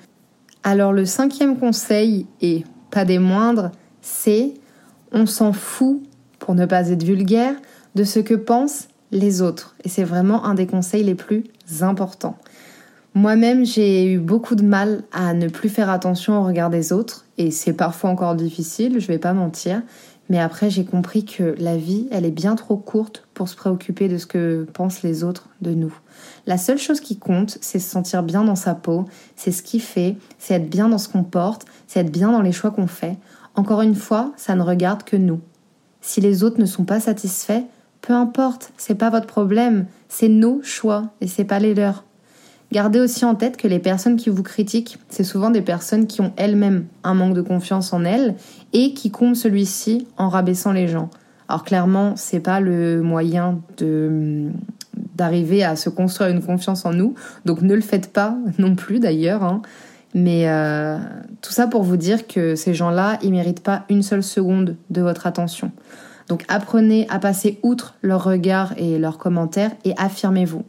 Alors 0.64 0.94
le 0.94 1.06
cinquième 1.06 1.58
conseil, 1.58 2.28
et 2.42 2.64
pas 2.92 3.06
des 3.06 3.20
moindres, 3.20 3.72
c'est 4.02 4.54
on 5.12 5.26
s'en 5.26 5.54
fout, 5.54 6.02
pour 6.38 6.54
ne 6.54 6.66
pas 6.66 6.90
être 6.90 7.04
vulgaire, 7.04 7.56
de 7.96 8.04
ce 8.04 8.20
que 8.20 8.36
pensent 8.36 8.89
les 9.12 9.42
autres. 9.42 9.76
Et 9.84 9.90
c'est 9.90 10.04
vraiment 10.04 10.46
un 10.46 10.54
des 10.54 10.68
conseils 10.68 11.04
les 11.04 11.16
plus 11.16 11.46
importants. 11.82 12.38
Moi-même, 13.16 13.66
j'ai 13.66 14.06
eu 14.06 14.20
beaucoup 14.20 14.56
de 14.56 14.64
mal 14.64 15.04
à 15.12 15.34
ne 15.34 15.48
plus 15.48 15.70
faire 15.70 15.90
attention 15.90 16.40
au 16.40 16.46
regard 16.46 16.70
des 16.70 16.94
autres, 16.94 17.26
et 17.38 17.50
c'est 17.50 17.74
parfois 17.74 18.12
encore 18.12 18.36
difficile, 18.36 19.00
je 19.00 19.08
vais 19.08 19.18
pas 19.18 19.34
mentir, 19.34 19.82
mais 20.30 20.40
après, 20.40 20.70
j'ai 20.70 20.86
compris 20.86 21.26
que 21.26 21.56
la 21.58 21.76
vie, 21.76 22.08
elle 22.12 22.24
est 22.24 22.32
bien 22.32 22.56
trop 22.56 22.78
courte 22.78 23.28
pour 23.34 23.50
se 23.50 23.56
préoccuper 23.56 24.08
de 24.08 24.20
ce 24.20 24.28
que 24.28 24.68
pensent 24.74 25.02
les 25.02 25.24
autres 25.24 25.50
de 25.62 25.72
nous. 25.72 25.94
La 26.46 26.60
seule 26.60 26.78
chose 26.78 27.00
qui 27.00 27.18
compte, 27.18 27.58
c'est 27.62 27.80
se 27.80 27.90
sentir 27.90 28.22
bien 28.22 28.44
dans 28.44 28.56
sa 28.56 28.76
peau, 28.76 29.06
c'est 29.36 29.52
ce 29.52 29.64
qui 29.64 29.80
fait, 29.80 30.16
c'est 30.38 30.54
être 30.54 30.70
bien 30.70 30.88
dans 30.88 31.00
ce 31.00 31.10
qu'on 31.10 31.24
porte, 31.24 31.66
c'est 31.88 32.02
être 32.02 32.12
bien 32.12 32.32
dans 32.32 32.44
les 32.44 32.52
choix 32.52 32.70
qu'on 32.70 32.86
fait. 32.86 33.18
Encore 33.56 33.82
une 33.82 33.96
fois, 33.96 34.34
ça 34.38 34.54
ne 34.54 34.62
regarde 34.62 35.04
que 35.04 35.18
nous. 35.18 35.42
Si 36.00 36.22
les 36.22 36.44
autres 36.44 36.60
ne 36.60 36.68
sont 36.68 36.86
pas 36.86 37.00
satisfaits, 37.00 37.64
peu 38.02 38.14
importe, 38.14 38.72
c'est 38.78 38.96
pas 38.96 39.10
votre 39.10 39.28
problème, 39.28 39.86
c'est 40.08 40.30
nos 40.30 40.62
choix 40.64 41.12
et 41.22 41.28
c'est 41.28 41.44
pas 41.44 41.60
les 41.60 41.76
leurs. 41.76 42.04
Gardez 42.72 43.00
aussi 43.00 43.26
en 43.26 43.34
tête 43.34 43.58
que 43.58 43.68
les 43.68 43.80
personnes 43.80 44.16
qui 44.16 44.30
vous 44.30 44.44
critiquent, 44.44 45.00
c'est 45.10 45.24
souvent 45.24 45.50
des 45.50 45.62
personnes 45.62 46.06
qui 46.06 46.22
ont 46.22 46.34
elles-mêmes 46.38 46.86
un 47.04 47.16
manque 47.16 47.34
de 47.34 47.42
confiance 47.42 47.94
en 47.94 48.06
elles 48.06 48.36
et 48.74 48.94
qui 48.94 49.10
comblent 49.10 49.36
celui-ci 49.36 50.08
en 50.18 50.30
rabaissant 50.30 50.72
les 50.72 50.88
gens. 50.88 51.10
Alors 51.48 51.64
clairement, 51.64 52.16
c'est 52.16 52.40
pas 52.40 52.60
le 52.60 53.02
moyen 53.02 53.60
de 53.78 54.50
d'arriver 55.16 55.66
à 55.66 55.76
se 55.76 55.90
construire 55.90 56.30
une 56.30 56.42
confiance 56.42 56.86
en 56.86 56.94
nous, 56.94 57.14
donc 57.44 57.62
ne 57.62 57.74
le 57.74 57.82
faites 57.82 58.14
pas 58.14 58.38
non 58.60 58.76
plus 58.76 59.00
d'ailleurs. 59.00 59.44
Hein. 59.44 59.62
Mais 60.14 60.48
euh, 60.48 60.98
tout 61.42 61.52
ça 61.52 61.68
pour 61.68 61.84
vous 61.84 61.98
dire 61.98 62.28
que 62.28 62.56
ces 62.56 62.74
gens-là, 62.74 63.20
ils 63.22 63.32
méritent 63.32 63.64
pas 63.64 63.84
une 63.90 64.04
seule 64.04 64.24
seconde 64.24 64.76
de 64.90 65.02
votre 65.02 65.28
attention. 65.28 65.72
Donc 66.30 66.46
apprenez 66.48 67.08
à 67.10 67.20
passer 67.20 67.60
outre 67.64 67.96
leurs 68.04 68.24
regards 68.24 68.74
et 68.78 69.00
leurs 69.00 69.18
commentaires 69.18 69.72
et 69.84 69.94
affirmez-vous. 69.98 70.64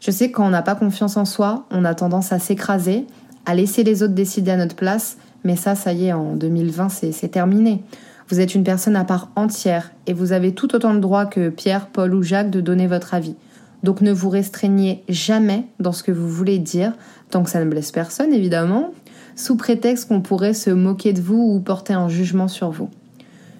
Je 0.00 0.10
sais 0.10 0.30
que 0.30 0.36
quand 0.36 0.46
on 0.46 0.50
n'a 0.50 0.62
pas 0.62 0.76
confiance 0.76 1.16
en 1.16 1.24
soi, 1.24 1.64
on 1.70 1.84
a 1.84 1.94
tendance 1.94 2.30
à 2.30 2.38
s'écraser, 2.38 3.06
à 3.46 3.54
laisser 3.54 3.82
les 3.82 4.02
autres 4.02 4.14
décider 4.14 4.50
à 4.50 4.56
notre 4.56 4.76
place, 4.76 5.16
mais 5.42 5.56
ça, 5.56 5.74
ça 5.74 5.92
y 5.92 6.06
est, 6.06 6.12
en 6.12 6.36
2020, 6.36 6.90
c'est 6.90 7.28
terminé. 7.28 7.82
Vous 8.28 8.38
êtes 8.38 8.54
une 8.54 8.62
personne 8.64 8.96
à 8.96 9.04
part 9.04 9.30
entière 9.34 9.90
et 10.06 10.12
vous 10.12 10.32
avez 10.32 10.52
tout 10.52 10.74
autant 10.74 10.94
de 10.94 11.00
droit 11.00 11.24
que 11.24 11.48
Pierre, 11.48 11.86
Paul 11.86 12.14
ou 12.14 12.22
Jacques 12.22 12.50
de 12.50 12.60
donner 12.60 12.86
votre 12.86 13.14
avis. 13.14 13.34
Donc 13.82 14.02
ne 14.02 14.12
vous 14.12 14.28
restreignez 14.28 15.04
jamais 15.08 15.64
dans 15.80 15.92
ce 15.92 16.02
que 16.02 16.12
vous 16.12 16.28
voulez 16.28 16.58
dire, 16.58 16.92
tant 17.30 17.42
que 17.42 17.50
ça 17.50 17.64
ne 17.64 17.70
blesse 17.70 17.92
personne 17.92 18.34
évidemment, 18.34 18.92
sous 19.36 19.56
prétexte 19.56 20.08
qu'on 20.08 20.20
pourrait 20.20 20.52
se 20.52 20.70
moquer 20.70 21.14
de 21.14 21.22
vous 21.22 21.54
ou 21.54 21.60
porter 21.60 21.94
un 21.94 22.08
jugement 22.08 22.48
sur 22.48 22.70
vous. 22.70 22.90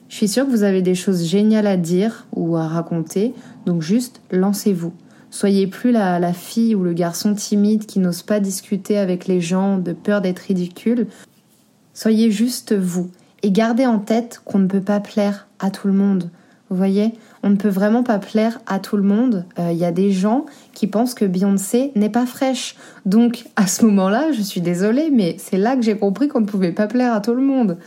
Je 0.08 0.16
suis 0.16 0.28
sûre 0.28 0.46
que 0.46 0.50
vous 0.50 0.62
avez 0.62 0.82
des 0.82 0.94
choses 0.94 1.24
géniales 1.24 1.66
à 1.66 1.76
dire 1.76 2.26
ou 2.34 2.56
à 2.56 2.66
raconter, 2.66 3.34
donc 3.66 3.82
juste 3.82 4.20
lancez-vous. 4.30 4.92
Soyez 5.30 5.66
plus 5.66 5.92
la, 5.92 6.32
fille 6.32 6.74
ou 6.74 6.82
le 6.82 6.94
garçon 6.94 7.34
timide 7.34 7.84
qui 7.84 7.98
n'ose 7.98 8.22
pas 8.22 8.40
discuter 8.40 8.96
avec 8.96 9.26
les 9.26 9.40
gens 9.40 9.76
de 9.76 9.92
peur 9.92 10.22
d'être 10.22 10.38
ridicule. 10.40 11.06
Soyez 11.92 12.30
juste 12.30 12.74
vous 12.74 13.10
et 13.42 13.50
gardez 13.50 13.86
en 13.86 13.98
tête 13.98 14.40
qu'on 14.44 14.58
ne 14.58 14.66
peut 14.66 14.80
pas 14.80 15.00
plaire 15.00 15.46
à 15.58 15.70
tout 15.70 15.86
le 15.86 15.92
monde. 15.92 16.30
Vous 16.70 16.76
voyez, 16.76 17.12
on 17.42 17.50
ne 17.50 17.56
peut 17.56 17.68
vraiment 17.68 18.02
pas 18.02 18.18
plaire 18.18 18.60
à 18.66 18.78
tout 18.78 18.96
le 18.96 19.02
monde. 19.02 19.44
Il 19.56 19.64
euh, 19.64 19.72
y 19.72 19.84
a 19.84 19.92
des 19.92 20.10
gens 20.10 20.44
qui 20.74 20.86
pensent 20.86 21.14
que 21.14 21.24
Beyoncé 21.24 21.92
n'est 21.94 22.10
pas 22.10 22.26
fraîche. 22.26 22.76
Donc 23.06 23.46
à 23.56 23.66
ce 23.66 23.84
moment-là, 23.86 24.32
je 24.32 24.42
suis 24.42 24.60
désolée, 24.60 25.10
mais 25.10 25.36
c'est 25.38 25.56
là 25.56 25.76
que 25.76 25.82
j'ai 25.82 25.96
compris 25.96 26.28
qu'on 26.28 26.40
ne 26.40 26.46
pouvait 26.46 26.72
pas 26.72 26.86
plaire 26.86 27.14
à 27.14 27.20
tout 27.20 27.34
le 27.34 27.42
monde. 27.42 27.78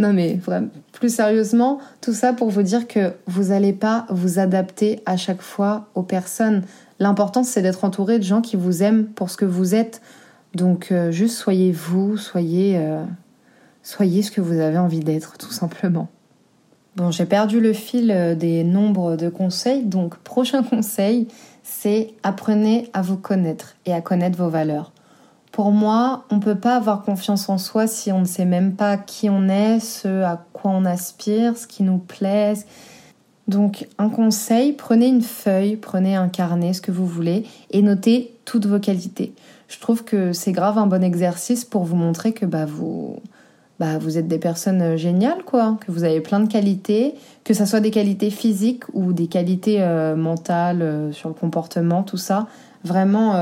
Non 0.00 0.14
mais 0.14 0.36
vraiment, 0.36 0.68
plus 0.92 1.14
sérieusement, 1.14 1.78
tout 2.00 2.14
ça 2.14 2.32
pour 2.32 2.48
vous 2.48 2.62
dire 2.62 2.88
que 2.88 3.12
vous 3.26 3.48
n'allez 3.48 3.74
pas 3.74 4.06
vous 4.08 4.38
adapter 4.38 5.02
à 5.04 5.18
chaque 5.18 5.42
fois 5.42 5.88
aux 5.94 6.02
personnes. 6.02 6.62
L'important 6.98 7.42
c'est 7.42 7.60
d'être 7.60 7.84
entouré 7.84 8.18
de 8.18 8.24
gens 8.24 8.40
qui 8.40 8.56
vous 8.56 8.82
aiment 8.82 9.04
pour 9.04 9.28
ce 9.28 9.36
que 9.36 9.44
vous 9.44 9.74
êtes. 9.74 10.00
Donc 10.54 10.90
euh, 10.90 11.10
juste 11.10 11.36
soyez 11.36 11.70
vous, 11.70 12.16
soyez, 12.16 12.78
euh, 12.78 13.04
soyez 13.82 14.22
ce 14.22 14.30
que 14.30 14.40
vous 14.40 14.58
avez 14.58 14.78
envie 14.78 15.00
d'être, 15.00 15.36
tout 15.36 15.52
simplement. 15.52 16.08
Bon, 16.96 17.10
j'ai 17.10 17.26
perdu 17.26 17.60
le 17.60 17.74
fil 17.74 18.10
euh, 18.10 18.34
des 18.34 18.64
nombres 18.64 19.16
de 19.16 19.28
conseils, 19.28 19.84
donc 19.84 20.16
prochain 20.16 20.62
conseil, 20.70 21.28
c'est 21.62 22.14
apprenez 22.22 22.88
à 22.94 23.02
vous 23.02 23.18
connaître 23.18 23.76
et 23.84 23.92
à 23.92 24.00
connaître 24.00 24.38
vos 24.38 24.48
valeurs. 24.48 24.92
Pour 25.60 25.72
moi, 25.72 26.24
on 26.30 26.36
ne 26.36 26.40
peut 26.40 26.54
pas 26.54 26.74
avoir 26.74 27.02
confiance 27.02 27.50
en 27.50 27.58
soi 27.58 27.86
si 27.86 28.10
on 28.12 28.20
ne 28.20 28.24
sait 28.24 28.46
même 28.46 28.76
pas 28.76 28.96
qui 28.96 29.28
on 29.28 29.46
est, 29.50 29.78
ce 29.78 30.22
à 30.22 30.42
quoi 30.54 30.70
on 30.70 30.86
aspire, 30.86 31.54
ce 31.58 31.66
qui 31.66 31.82
nous 31.82 31.98
plaît. 31.98 32.54
Donc 33.46 33.86
un 33.98 34.08
conseil, 34.08 34.72
prenez 34.72 35.08
une 35.08 35.20
feuille, 35.20 35.76
prenez 35.76 36.16
un 36.16 36.30
carnet, 36.30 36.72
ce 36.72 36.80
que 36.80 36.92
vous 36.92 37.04
voulez, 37.06 37.44
et 37.72 37.82
notez 37.82 38.32
toutes 38.46 38.64
vos 38.64 38.78
qualités. 38.78 39.34
Je 39.68 39.78
trouve 39.78 40.02
que 40.02 40.32
c'est 40.32 40.52
grave 40.52 40.78
un 40.78 40.86
bon 40.86 41.04
exercice 41.04 41.66
pour 41.66 41.84
vous 41.84 41.96
montrer 41.96 42.32
que 42.32 42.46
bah, 42.46 42.64
vous, 42.64 43.16
bah, 43.78 43.98
vous 43.98 44.16
êtes 44.16 44.28
des 44.28 44.38
personnes 44.38 44.96
géniales, 44.96 45.44
quoi, 45.44 45.76
que 45.86 45.92
vous 45.92 46.04
avez 46.04 46.22
plein 46.22 46.40
de 46.40 46.50
qualités, 46.50 47.16
que 47.44 47.52
ce 47.52 47.66
soit 47.66 47.80
des 47.80 47.90
qualités 47.90 48.30
physiques 48.30 48.84
ou 48.94 49.12
des 49.12 49.26
qualités 49.26 49.82
euh, 49.82 50.16
mentales 50.16 50.80
euh, 50.80 51.12
sur 51.12 51.28
le 51.28 51.34
comportement, 51.34 52.02
tout 52.02 52.16
ça. 52.16 52.46
Vraiment, 52.82 53.34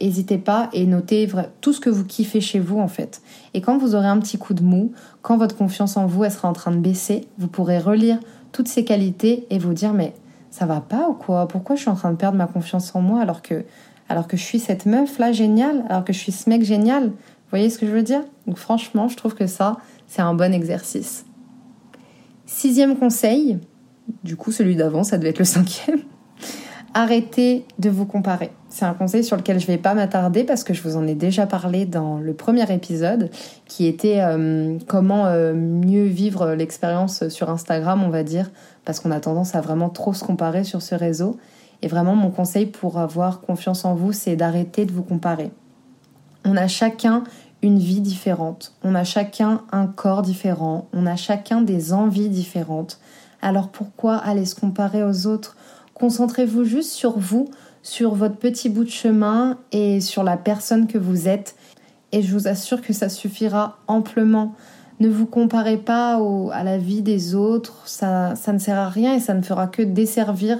n'hésitez 0.00 0.34
euh, 0.34 0.44
pas 0.44 0.68
et 0.74 0.84
notez 0.84 1.26
tout 1.62 1.72
ce 1.72 1.80
que 1.80 1.88
vous 1.88 2.04
kiffez 2.04 2.42
chez 2.42 2.58
vous 2.58 2.78
en 2.78 2.88
fait. 2.88 3.22
Et 3.54 3.62
quand 3.62 3.78
vous 3.78 3.94
aurez 3.94 4.06
un 4.06 4.18
petit 4.18 4.36
coup 4.36 4.52
de 4.52 4.62
mou, 4.62 4.92
quand 5.22 5.38
votre 5.38 5.56
confiance 5.56 5.96
en 5.96 6.06
vous 6.06 6.28
sera 6.28 6.48
en 6.48 6.52
train 6.52 6.72
de 6.72 6.76
baisser, 6.76 7.26
vous 7.38 7.48
pourrez 7.48 7.78
relire 7.78 8.18
toutes 8.52 8.68
ces 8.68 8.84
qualités 8.84 9.46
et 9.48 9.58
vous 9.58 9.72
dire 9.72 9.94
mais 9.94 10.14
ça 10.50 10.66
va 10.66 10.82
pas 10.82 11.08
ou 11.08 11.14
quoi? 11.14 11.48
Pourquoi 11.48 11.74
je 11.74 11.80
suis 11.80 11.90
en 11.90 11.94
train 11.94 12.10
de 12.10 12.16
perdre 12.16 12.36
ma 12.36 12.46
confiance 12.46 12.94
en 12.94 13.00
moi 13.00 13.20
alors 13.20 13.40
que 13.40 13.64
alors 14.10 14.26
que 14.26 14.36
je 14.36 14.42
suis 14.42 14.58
cette 14.58 14.84
meuf 14.84 15.18
là 15.18 15.32
géniale, 15.32 15.84
alors 15.88 16.04
que 16.04 16.12
je 16.12 16.18
suis 16.18 16.32
ce 16.32 16.50
mec 16.50 16.62
génial? 16.62 17.04
Vous 17.04 17.58
voyez 17.58 17.70
ce 17.70 17.78
que 17.78 17.86
je 17.86 17.92
veux 17.92 18.02
dire? 18.02 18.20
Donc 18.46 18.58
franchement, 18.58 19.08
je 19.08 19.16
trouve 19.16 19.34
que 19.34 19.46
ça 19.46 19.78
c'est 20.06 20.20
un 20.20 20.34
bon 20.34 20.52
exercice. 20.52 21.24
Sixième 22.44 22.98
conseil, 22.98 23.58
du 24.22 24.36
coup 24.36 24.52
celui 24.52 24.76
d'avant, 24.76 25.02
ça 25.02 25.16
devait 25.16 25.30
être 25.30 25.38
le 25.38 25.46
cinquième. 25.46 26.00
Arrêtez 26.94 27.64
de 27.78 27.88
vous 27.88 28.04
comparer. 28.04 28.50
C'est 28.72 28.86
un 28.86 28.94
conseil 28.94 29.22
sur 29.22 29.36
lequel 29.36 29.60
je 29.60 29.66
ne 29.66 29.72
vais 29.72 29.78
pas 29.78 29.92
m'attarder 29.92 30.44
parce 30.44 30.64
que 30.64 30.72
je 30.72 30.80
vous 30.82 30.96
en 30.96 31.06
ai 31.06 31.14
déjà 31.14 31.46
parlé 31.46 31.84
dans 31.84 32.16
le 32.16 32.32
premier 32.32 32.72
épisode 32.72 33.28
qui 33.66 33.86
était 33.86 34.20
euh, 34.20 34.78
comment 34.86 35.26
euh, 35.26 35.52
mieux 35.52 36.06
vivre 36.06 36.54
l'expérience 36.54 37.28
sur 37.28 37.50
Instagram, 37.50 38.02
on 38.02 38.08
va 38.08 38.22
dire, 38.22 38.50
parce 38.86 38.98
qu'on 38.98 39.10
a 39.10 39.20
tendance 39.20 39.54
à 39.54 39.60
vraiment 39.60 39.90
trop 39.90 40.14
se 40.14 40.24
comparer 40.24 40.64
sur 40.64 40.80
ce 40.80 40.94
réseau. 40.94 41.36
Et 41.82 41.88
vraiment, 41.88 42.14
mon 42.14 42.30
conseil 42.30 42.64
pour 42.64 42.98
avoir 42.98 43.42
confiance 43.42 43.84
en 43.84 43.94
vous, 43.94 44.12
c'est 44.12 44.36
d'arrêter 44.36 44.86
de 44.86 44.92
vous 44.92 45.02
comparer. 45.02 45.50
On 46.46 46.56
a 46.56 46.66
chacun 46.66 47.24
une 47.60 47.78
vie 47.78 48.00
différente, 48.00 48.74
on 48.82 48.94
a 48.94 49.04
chacun 49.04 49.60
un 49.70 49.86
corps 49.86 50.22
différent, 50.22 50.88
on 50.94 51.04
a 51.04 51.16
chacun 51.16 51.60
des 51.60 51.92
envies 51.92 52.30
différentes. 52.30 53.00
Alors 53.42 53.68
pourquoi 53.68 54.16
aller 54.16 54.46
se 54.46 54.54
comparer 54.54 55.04
aux 55.04 55.26
autres? 55.26 55.56
Concentrez-vous 55.92 56.64
juste 56.64 56.90
sur 56.90 57.18
vous, 57.18 57.50
sur 57.82 58.14
votre 58.14 58.36
petit 58.36 58.68
bout 58.68 58.84
de 58.84 58.90
chemin 58.90 59.58
et 59.72 60.00
sur 60.00 60.22
la 60.22 60.36
personne 60.36 60.86
que 60.86 60.98
vous 60.98 61.28
êtes. 61.28 61.56
Et 62.12 62.22
je 62.22 62.32
vous 62.32 62.48
assure 62.48 62.80
que 62.80 62.92
ça 62.92 63.08
suffira 63.08 63.78
amplement. 63.86 64.54
Ne 65.00 65.08
vous 65.08 65.26
comparez 65.26 65.78
pas 65.78 66.20
à 66.52 66.62
la 66.62 66.78
vie 66.78 67.02
des 67.02 67.34
autres, 67.34 67.82
ça, 67.86 68.36
ça, 68.36 68.52
ne 68.52 68.58
sert 68.58 68.78
à 68.78 68.88
rien 68.88 69.14
et 69.14 69.20
ça 69.20 69.34
ne 69.34 69.42
fera 69.42 69.66
que 69.66 69.82
desservir 69.82 70.58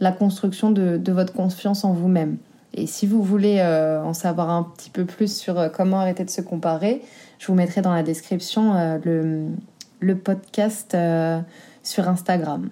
la 0.00 0.12
construction 0.12 0.70
de, 0.70 1.00
votre 1.12 1.32
confiance 1.32 1.84
en 1.84 1.92
vous-même. 1.92 2.38
Et 2.74 2.86
si 2.86 3.06
vous 3.06 3.22
voulez 3.22 3.58
euh, 3.60 4.02
en 4.02 4.14
savoir 4.14 4.50
un 4.50 4.64
petit 4.64 4.90
peu 4.90 5.04
plus 5.04 5.34
sur 5.34 5.58
euh, 5.58 5.68
comment 5.68 6.00
arrêter 6.00 6.24
de 6.24 6.30
se 6.30 6.40
comparer, 6.40 7.02
je 7.38 7.46
vous 7.46 7.54
mettrai 7.54 7.82
dans 7.82 7.94
la 7.94 8.02
description 8.02 8.74
euh, 8.74 8.98
le, 9.04 9.46
le, 10.00 10.16
podcast 10.16 10.96
sur 11.84 12.08
Instagram. 12.08 12.68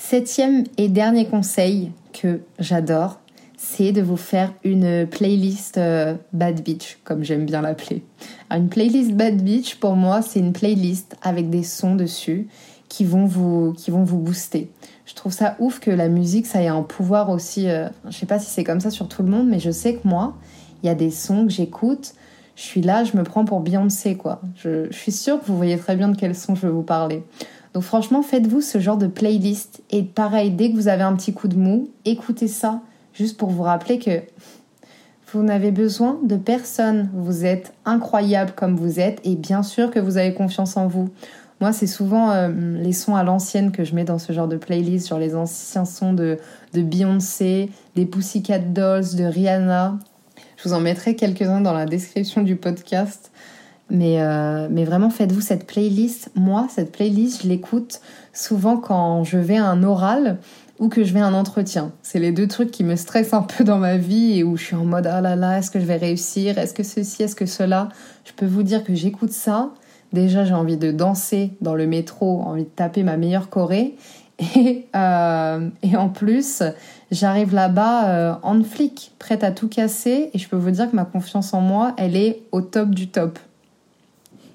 Septième 0.00 0.64
et 0.78 0.88
dernier 0.88 1.26
conseil 1.26 1.92
que 2.14 2.40
j'adore, 2.58 3.20
c'est 3.58 3.92
de 3.92 4.00
vous 4.00 4.16
faire 4.16 4.52
une 4.64 5.06
playlist 5.06 5.76
euh, 5.76 6.14
Bad 6.32 6.62
Beach, 6.62 6.98
comme 7.04 7.22
j'aime 7.22 7.44
bien 7.44 7.60
l'appeler. 7.60 8.02
Une 8.50 8.70
playlist 8.70 9.12
Bad 9.12 9.42
Beach, 9.42 9.76
pour 9.76 9.96
moi, 9.96 10.22
c'est 10.22 10.40
une 10.40 10.54
playlist 10.54 11.16
avec 11.22 11.50
des 11.50 11.62
sons 11.62 11.96
dessus 11.96 12.48
qui 12.88 13.04
vont 13.04 13.26
vous, 13.26 13.74
qui 13.76 13.90
vont 13.90 14.02
vous 14.02 14.18
booster. 14.18 14.72
Je 15.04 15.14
trouve 15.14 15.32
ça 15.32 15.54
ouf 15.60 15.80
que 15.80 15.90
la 15.90 16.08
musique, 16.08 16.46
ça 16.46 16.62
ait 16.62 16.68
un 16.68 16.82
pouvoir 16.82 17.28
aussi. 17.28 17.64
Je 17.64 17.68
euh, 17.68 17.88
je 18.08 18.16
sais 18.16 18.26
pas 18.26 18.38
si 18.38 18.50
c'est 18.50 18.64
comme 18.64 18.80
ça 18.80 18.90
sur 18.90 19.06
tout 19.06 19.22
le 19.22 19.28
monde, 19.28 19.48
mais 19.48 19.60
je 19.60 19.70
sais 19.70 19.96
que 19.96 20.08
moi, 20.08 20.34
il 20.82 20.86
y 20.86 20.90
a 20.90 20.94
des 20.94 21.10
sons 21.10 21.44
que 21.44 21.52
j'écoute. 21.52 22.14
Je 22.56 22.62
suis 22.62 22.80
là, 22.80 23.04
je 23.04 23.16
me 23.18 23.22
prends 23.22 23.44
pour 23.44 23.60
Beyoncé, 23.60 24.16
quoi. 24.16 24.40
Je, 24.56 24.86
je 24.90 24.96
suis 24.96 25.12
sûre 25.12 25.40
que 25.40 25.44
vous 25.44 25.56
voyez 25.56 25.76
très 25.76 25.94
bien 25.94 26.08
de 26.08 26.16
quels 26.16 26.34
sons 26.34 26.54
je 26.54 26.66
veux 26.66 26.72
vous 26.72 26.82
parler. 26.82 27.22
Donc 27.74 27.82
franchement, 27.84 28.22
faites-vous 28.22 28.60
ce 28.60 28.78
genre 28.78 28.96
de 28.96 29.06
playlist. 29.06 29.82
Et 29.90 30.02
pareil, 30.02 30.50
dès 30.50 30.70
que 30.70 30.76
vous 30.76 30.88
avez 30.88 31.02
un 31.02 31.14
petit 31.14 31.32
coup 31.32 31.48
de 31.48 31.56
mou, 31.56 31.90
écoutez 32.04 32.48
ça, 32.48 32.80
juste 33.14 33.36
pour 33.36 33.50
vous 33.50 33.62
rappeler 33.62 33.98
que 33.98 34.22
vous 35.32 35.42
n'avez 35.42 35.70
besoin 35.70 36.18
de 36.24 36.36
personne. 36.36 37.10
Vous 37.14 37.44
êtes 37.44 37.72
incroyable 37.84 38.52
comme 38.56 38.74
vous 38.74 38.98
êtes 38.98 39.20
et 39.24 39.36
bien 39.36 39.62
sûr 39.62 39.90
que 39.90 40.00
vous 40.00 40.16
avez 40.16 40.34
confiance 40.34 40.76
en 40.76 40.88
vous. 40.88 41.08
Moi, 41.60 41.72
c'est 41.72 41.86
souvent 41.86 42.30
euh, 42.30 42.48
les 42.48 42.92
sons 42.92 43.14
à 43.14 43.22
l'ancienne 43.22 43.70
que 43.70 43.84
je 43.84 43.94
mets 43.94 44.04
dans 44.04 44.18
ce 44.18 44.32
genre 44.32 44.48
de 44.48 44.56
playlist, 44.56 45.06
sur 45.06 45.18
les 45.18 45.36
anciens 45.36 45.84
sons 45.84 46.14
de, 46.14 46.38
de 46.72 46.80
Beyoncé, 46.80 47.68
des 47.96 48.06
Pussycat 48.06 48.60
Dolls, 48.60 49.14
de 49.14 49.24
Rihanna. 49.24 49.98
Je 50.56 50.68
vous 50.68 50.74
en 50.74 50.80
mettrai 50.80 51.16
quelques-uns 51.16 51.60
dans 51.60 51.74
la 51.74 51.84
description 51.84 52.42
du 52.42 52.56
podcast. 52.56 53.30
Mais, 53.90 54.22
euh, 54.22 54.68
mais 54.70 54.84
vraiment, 54.84 55.10
faites-vous 55.10 55.40
cette 55.40 55.66
playlist. 55.66 56.30
Moi, 56.34 56.68
cette 56.70 56.92
playlist, 56.92 57.42
je 57.42 57.48
l'écoute 57.48 58.00
souvent 58.32 58.76
quand 58.76 59.24
je 59.24 59.36
vais 59.36 59.56
à 59.56 59.66
un 59.66 59.82
oral 59.82 60.38
ou 60.78 60.88
que 60.88 61.04
je 61.04 61.12
vais 61.12 61.20
à 61.20 61.26
un 61.26 61.34
entretien. 61.34 61.92
C'est 62.02 62.18
les 62.18 62.32
deux 62.32 62.48
trucs 62.48 62.70
qui 62.70 62.84
me 62.84 62.96
stressent 62.96 63.34
un 63.34 63.42
peu 63.42 63.64
dans 63.64 63.78
ma 63.78 63.98
vie 63.98 64.38
et 64.38 64.44
où 64.44 64.56
je 64.56 64.64
suis 64.64 64.76
en 64.76 64.84
mode 64.84 65.06
ah 65.06 65.20
là 65.20 65.36
là, 65.36 65.58
est-ce 65.58 65.70
que 65.70 65.80
je 65.80 65.84
vais 65.84 65.96
réussir? 65.96 66.58
Est-ce 66.58 66.72
que 66.72 66.82
ceci? 66.82 67.22
Est-ce 67.22 67.36
que 67.36 67.46
cela? 67.46 67.88
Je 68.24 68.32
peux 68.32 68.46
vous 68.46 68.62
dire 68.62 68.82
que 68.82 68.94
j'écoute 68.94 69.32
ça. 69.32 69.72
Déjà, 70.12 70.44
j'ai 70.44 70.54
envie 70.54 70.76
de 70.76 70.90
danser 70.90 71.52
dans 71.60 71.74
le 71.74 71.86
métro, 71.86 72.40
envie 72.40 72.64
de 72.64 72.68
taper 72.68 73.02
ma 73.02 73.16
meilleure 73.16 73.50
choré. 73.50 73.96
Et, 74.56 74.86
euh, 74.96 75.68
et 75.82 75.96
en 75.98 76.08
plus, 76.08 76.62
j'arrive 77.10 77.54
là-bas 77.54 78.08
euh, 78.08 78.34
en 78.42 78.62
flic, 78.62 79.12
prête 79.18 79.44
à 79.44 79.50
tout 79.50 79.68
casser. 79.68 80.30
Et 80.32 80.38
je 80.38 80.48
peux 80.48 80.56
vous 80.56 80.70
dire 80.70 80.90
que 80.90 80.96
ma 80.96 81.04
confiance 81.04 81.52
en 81.52 81.60
moi, 81.60 81.92
elle 81.98 82.16
est 82.16 82.40
au 82.50 82.62
top 82.62 82.88
du 82.88 83.08
top. 83.08 83.38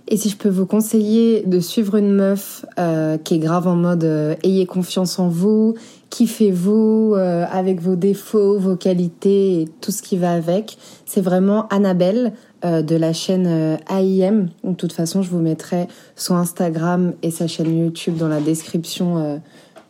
Et 0.07 0.17
si 0.17 0.29
je 0.29 0.37
peux 0.37 0.49
vous 0.49 0.67
conseiller 0.67 1.41
de 1.47 1.59
suivre 1.59 1.95
une 1.95 2.13
meuf 2.13 2.63
euh, 2.77 3.17
qui 3.17 3.35
est 3.35 3.39
grave 3.39 3.67
en 3.67 3.75
mode 3.75 4.03
euh, 4.03 4.35
ayez 4.43 4.67
confiance 4.67 5.17
en 5.17 5.29
vous, 5.29 5.73
kiffez-vous 6.11 7.15
euh, 7.15 7.45
avec 7.51 7.81
vos 7.81 7.95
défauts, 7.95 8.59
vos 8.59 8.75
qualités 8.75 9.61
et 9.61 9.67
tout 9.81 9.91
ce 9.91 10.03
qui 10.03 10.17
va 10.17 10.33
avec, 10.33 10.77
c'est 11.05 11.21
vraiment 11.21 11.67
Annabelle 11.69 12.33
de 12.63 12.95
la 12.95 13.13
chaîne 13.13 13.77
AIM. 13.89 14.47
De 14.63 14.73
toute 14.73 14.91
façon, 14.91 15.21
je 15.21 15.29
vous 15.29 15.39
mettrai 15.39 15.87
son 16.15 16.33
Instagram 16.33 17.13
et 17.21 17.29
sa 17.29 17.45
chaîne 17.45 17.77
YouTube 17.77 18.17
dans 18.17 18.27
la 18.27 18.39
description 18.39 19.39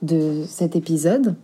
de 0.02 0.44
cet 0.46 0.76
épisode. 0.76 1.36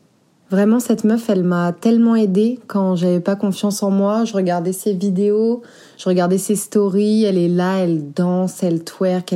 Vraiment, 0.51 0.81
cette 0.81 1.05
meuf, 1.05 1.29
elle 1.29 1.45
m'a 1.45 1.71
tellement 1.71 2.13
aidée 2.13 2.59
quand 2.67 2.97
j'avais 2.97 3.21
pas 3.21 3.37
confiance 3.37 3.83
en 3.83 3.89
moi. 3.89 4.25
Je 4.25 4.33
regardais 4.33 4.73
ses 4.73 4.91
vidéos, 4.91 5.61
je 5.97 6.09
regardais 6.09 6.37
ses 6.37 6.57
stories. 6.57 7.23
Elle 7.23 7.37
est 7.37 7.47
là, 7.47 7.77
elle 7.77 8.11
danse, 8.11 8.61
elle 8.61 8.83
twerk, 8.83 9.33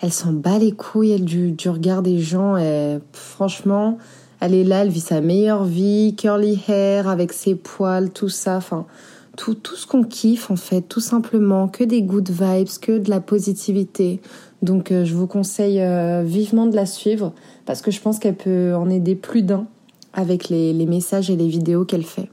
elle, 0.00 0.12
s'en 0.12 0.32
bat 0.32 0.60
les 0.60 0.70
couilles 0.70 1.10
elle, 1.10 1.24
du, 1.24 1.50
du 1.50 1.68
regard 1.68 2.02
des 2.02 2.20
gens. 2.20 2.56
Et, 2.56 3.00
franchement, 3.12 3.98
elle 4.38 4.54
est 4.54 4.62
là, 4.62 4.82
elle 4.82 4.90
vit 4.90 5.00
sa 5.00 5.20
meilleure 5.20 5.64
vie, 5.64 6.14
curly 6.16 6.62
hair, 6.68 7.08
avec 7.08 7.32
ses 7.32 7.56
poils, 7.56 8.10
tout 8.10 8.28
ça. 8.28 8.58
Enfin, 8.58 8.86
tout, 9.36 9.54
tout 9.54 9.74
ce 9.74 9.88
qu'on 9.88 10.04
kiffe, 10.04 10.52
en 10.52 10.56
fait, 10.56 10.82
tout 10.82 11.00
simplement. 11.00 11.66
Que 11.66 11.82
des 11.82 12.02
good 12.02 12.30
vibes, 12.30 12.68
que 12.80 12.98
de 12.98 13.10
la 13.10 13.18
positivité. 13.18 14.20
Donc, 14.62 14.92
euh, 14.92 15.04
je 15.04 15.16
vous 15.16 15.26
conseille 15.26 15.82
euh, 15.82 16.22
vivement 16.24 16.66
de 16.66 16.76
la 16.76 16.86
suivre 16.86 17.32
parce 17.66 17.82
que 17.82 17.90
je 17.90 18.00
pense 18.00 18.20
qu'elle 18.20 18.36
peut 18.36 18.72
en 18.76 18.88
aider 18.88 19.16
plus 19.16 19.42
d'un 19.42 19.66
avec 20.14 20.48
les, 20.48 20.72
messages 20.86 21.30
et 21.30 21.36
les 21.36 21.48
vidéos 21.48 21.84
qu'elle 21.84 22.04
fait. 22.04 22.30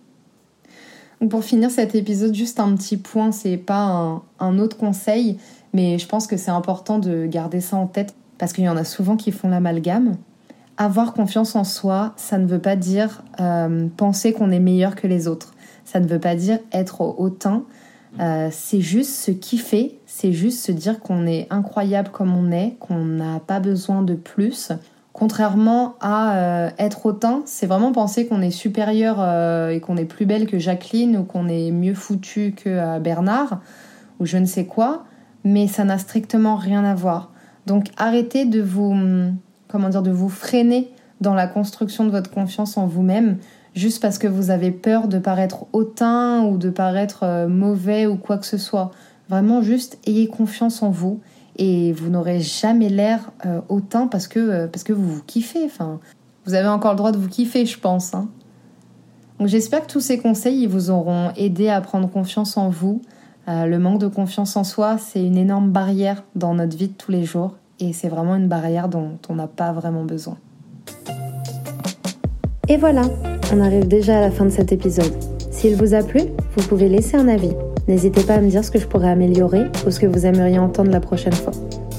pour 1.30 1.44
finir 1.44 1.70
cet 1.70 1.96
épisode, 1.96 2.34
juste 2.34 2.60
un 2.60 2.76
petit 2.76 2.98
point, 2.98 3.32
c'est 3.32 3.58
pas 3.58 4.22
un, 4.40 4.60
autre 4.60 4.78
conseil, 4.78 5.38
mais 5.74 5.98
je 5.98 6.08
pense 6.08 6.28
que 6.28 6.38
c'est 6.38 6.52
important 6.52 7.00
de 7.00 7.26
garder 7.26 7.62
ça 7.62 7.78
en 7.78 7.88
tête 7.88 8.16
parce 8.38 8.54
qu'il 8.54 8.64
y 8.64 8.70
en 8.70 8.78
a 8.78 8.84
souvent 8.84 9.18
qui 9.18 9.32
font 9.32 9.50
l'amalgame. 9.50 10.16
Avoir 10.78 11.14
confiance 11.14 11.56
en 11.56 11.64
soi, 11.64 12.14
ça 12.16 12.38
ne 12.38 12.48
veut 12.48 12.60
pas 12.60 12.76
dire 12.76 13.24
euh, 13.40 13.88
penser 13.98 14.34
qu'on 14.34 14.52
est 14.52 14.60
meilleur 14.60 14.96
que 14.96 15.06
les 15.06 15.28
autres. 15.28 15.54
Ça 15.86 16.00
ne 16.00 16.08
veut 16.08 16.20
pas 16.20 16.36
dire 16.36 16.60
être 16.72 17.02
hautain. 17.02 17.66
Euh, 18.20 18.50
c'est 18.52 18.82
juste 18.82 19.12
se 19.12 19.32
kiffer, 19.32 20.00
c'est 20.06 20.34
juste 20.34 20.60
se 20.66 20.72
dire 20.72 21.00
qu'on 21.00 21.26
est 21.26 21.48
incroyable 21.50 22.10
comme 22.10 22.36
on 22.36 22.52
est, 22.52 22.76
qu'on 22.80 23.06
n'a 23.06 23.40
pas 23.40 23.60
besoin 23.60 24.02
de 24.02 24.16
plus, 24.16 24.72
Contrairement 25.14 25.96
à 26.00 26.38
euh, 26.38 26.70
être 26.80 27.06
hautain, 27.06 27.42
c'est 27.46 27.68
vraiment 27.68 27.92
penser 27.92 28.28
qu'on 28.28 28.42
est 28.42 28.52
supérieur 28.52 29.18
euh, 29.20 29.70
et 29.70 29.82
qu'on 29.82 29.98
est 29.98 30.06
plus 30.06 30.26
belle 30.26 30.48
que 30.48 30.58
Jacqueline 30.58 31.18
ou 31.18 31.24
qu'on 31.24 31.50
est 31.50 31.72
mieux 31.72 31.94
foutu 31.94 32.54
que 32.56 32.70
euh, 32.70 33.00
Bernard 33.00 33.60
ou 34.20 34.26
je 34.26 34.38
ne 34.38 34.46
sais 34.46 34.66
quoi. 34.66 35.04
mais 35.44 35.68
ça 35.68 35.84
n'a 35.84 35.98
strictement 35.98 36.56
rien 36.56 36.86
à 36.86 36.96
voir. 36.96 37.32
Donc 37.66 37.88
arrêtez 37.98 38.46
de 38.46 38.62
vous, 38.62 38.96
comment 39.68 39.90
dire, 39.90 40.02
de 40.02 40.12
vous 40.12 40.30
freiner 40.30 40.90
dans 41.20 41.34
la 41.34 41.48
construction 41.48 42.06
de 42.06 42.10
votre 42.12 42.32
confiance 42.32 42.78
en 42.78 42.88
vous-même 42.88 43.38
juste 43.76 44.02
parce 44.02 44.18
que 44.18 44.28
vous 44.28 44.50
avez 44.50 44.72
peur 44.72 45.08
de 45.08 45.20
paraître 45.20 45.66
hautain 45.74 46.44
ou 46.44 46.58
de 46.58 46.70
paraître 46.70 47.48
mauvais 47.48 48.06
ou 48.06 48.16
quoi 48.16 48.38
que 48.38 48.46
ce 48.46 48.58
soit. 48.58 48.92
Vraiment 49.30 49.62
juste 49.62 49.98
ayez 50.08 50.28
confiance 50.28 50.84
en 50.84 50.90
vous 50.90 51.20
et 51.62 51.94
vous 51.94 52.10
n'aurez 52.10 52.40
jamais 52.40 52.90
l'air 52.90 53.32
euh, 53.46 53.62
hautain 53.70 54.08
parce 54.08 54.28
que, 54.28 54.40
euh, 54.40 54.68
parce 54.68 54.84
que 54.84 54.94
vous 54.94 55.08
vous 55.08 55.22
kiffez. 55.22 55.64
Enfin, 55.64 56.00
vous 56.46 56.56
avez 56.56 56.68
encore 56.68 56.94
le 56.94 56.98
droit 56.98 57.12
de 57.12 57.20
vous 57.20 57.30
kiffer, 57.30 57.68
je 57.68 57.80
pense. 57.80 58.16
Hein. 58.16 58.30
Donc 59.38 59.48
j'espère 59.48 59.86
que 59.86 59.92
tous 59.92 60.00
ces 60.00 60.18
conseils 60.18 60.66
vous 60.66 60.90
auront 60.90 61.32
aidé 61.36 61.70
à 61.70 61.80
prendre 61.80 62.10
confiance 62.10 62.58
en 62.58 62.70
vous. 62.70 63.02
le 63.48 63.78
manque 63.78 64.00
de 64.00 64.08
confiance 64.08 64.56
en 64.56 64.64
soi, 64.64 64.98
c'est 64.98 65.24
une 65.24 65.38
énorme 65.38 65.70
barrière 65.70 66.24
dans 66.36 66.56
notre 66.56 66.76
vie 66.76 66.88
de 66.88 66.94
tous 66.94 67.12
les 67.12 67.26
jours 67.26 67.56
et 67.80 67.94
c'est 67.94 68.10
vraiment 68.10 68.36
une 68.36 68.48
barrière 68.48 68.88
dont 68.88 69.18
on 69.30 69.36
n'a 69.36 69.48
pas 69.48 69.72
vraiment 69.72 70.04
besoin. 70.04 70.38
Et 72.68 72.78
voilà, 72.78 73.04
on 73.54 73.60
arrive 73.60 73.88
déjà 73.88 74.18
à 74.18 74.22
la 74.22 74.32
fin 74.32 74.46
de 74.46 74.52
cet 74.52 74.72
épisode. 74.72 75.14
S'il 75.52 75.76
vous 75.76 75.94
a 75.94 76.04
plu, 76.04 76.22
vous 76.56 76.68
pouvez 76.68 76.90
laisser 76.90 77.18
un 77.18 77.28
avis. 77.28 77.54
N'hésitez 77.92 78.24
pas 78.24 78.36
à 78.36 78.40
me 78.40 78.50
dire 78.50 78.64
ce 78.64 78.72
que 78.72 78.80
je 78.80 78.88
pourrais 78.88 79.10
améliorer 79.10 79.64
ou 79.86 79.92
ce 79.92 80.00
que 80.00 80.06
vous 80.06 80.26
aimeriez 80.26 80.58
entendre 80.58 80.92
la 80.92 81.02
prochaine 81.02 81.34
fois. 81.34 81.52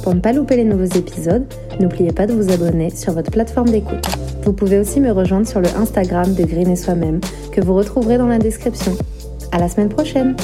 Pour 0.02 0.14
ne 0.14 0.20
pas 0.20 0.32
louper 0.32 0.56
les 0.56 0.64
nouveaux 0.64 0.84
épisodes, 0.84 1.44
n'oubliez 1.80 2.12
pas 2.12 2.26
de 2.26 2.32
vous 2.32 2.50
abonner 2.50 2.88
sur 2.88 3.12
votre 3.12 3.30
plateforme 3.30 3.68
d'écoute. 3.68 4.06
Vous 4.42 4.54
pouvez 4.54 4.78
aussi 4.78 5.00
me 5.00 5.10
rejoindre 5.10 5.46
sur 5.46 5.60
le 5.60 5.68
Instagram 5.76 6.32
de 6.32 6.44
Green 6.44 6.70
et 6.70 6.76
Soi-même 6.76 7.20
que 7.52 7.60
vous 7.60 7.74
retrouverez 7.74 8.16
dans 8.16 8.26
la 8.26 8.38
description. 8.38 8.96
À 9.52 9.58
la 9.58 9.68
semaine 9.68 9.90
prochaine! 9.90 10.34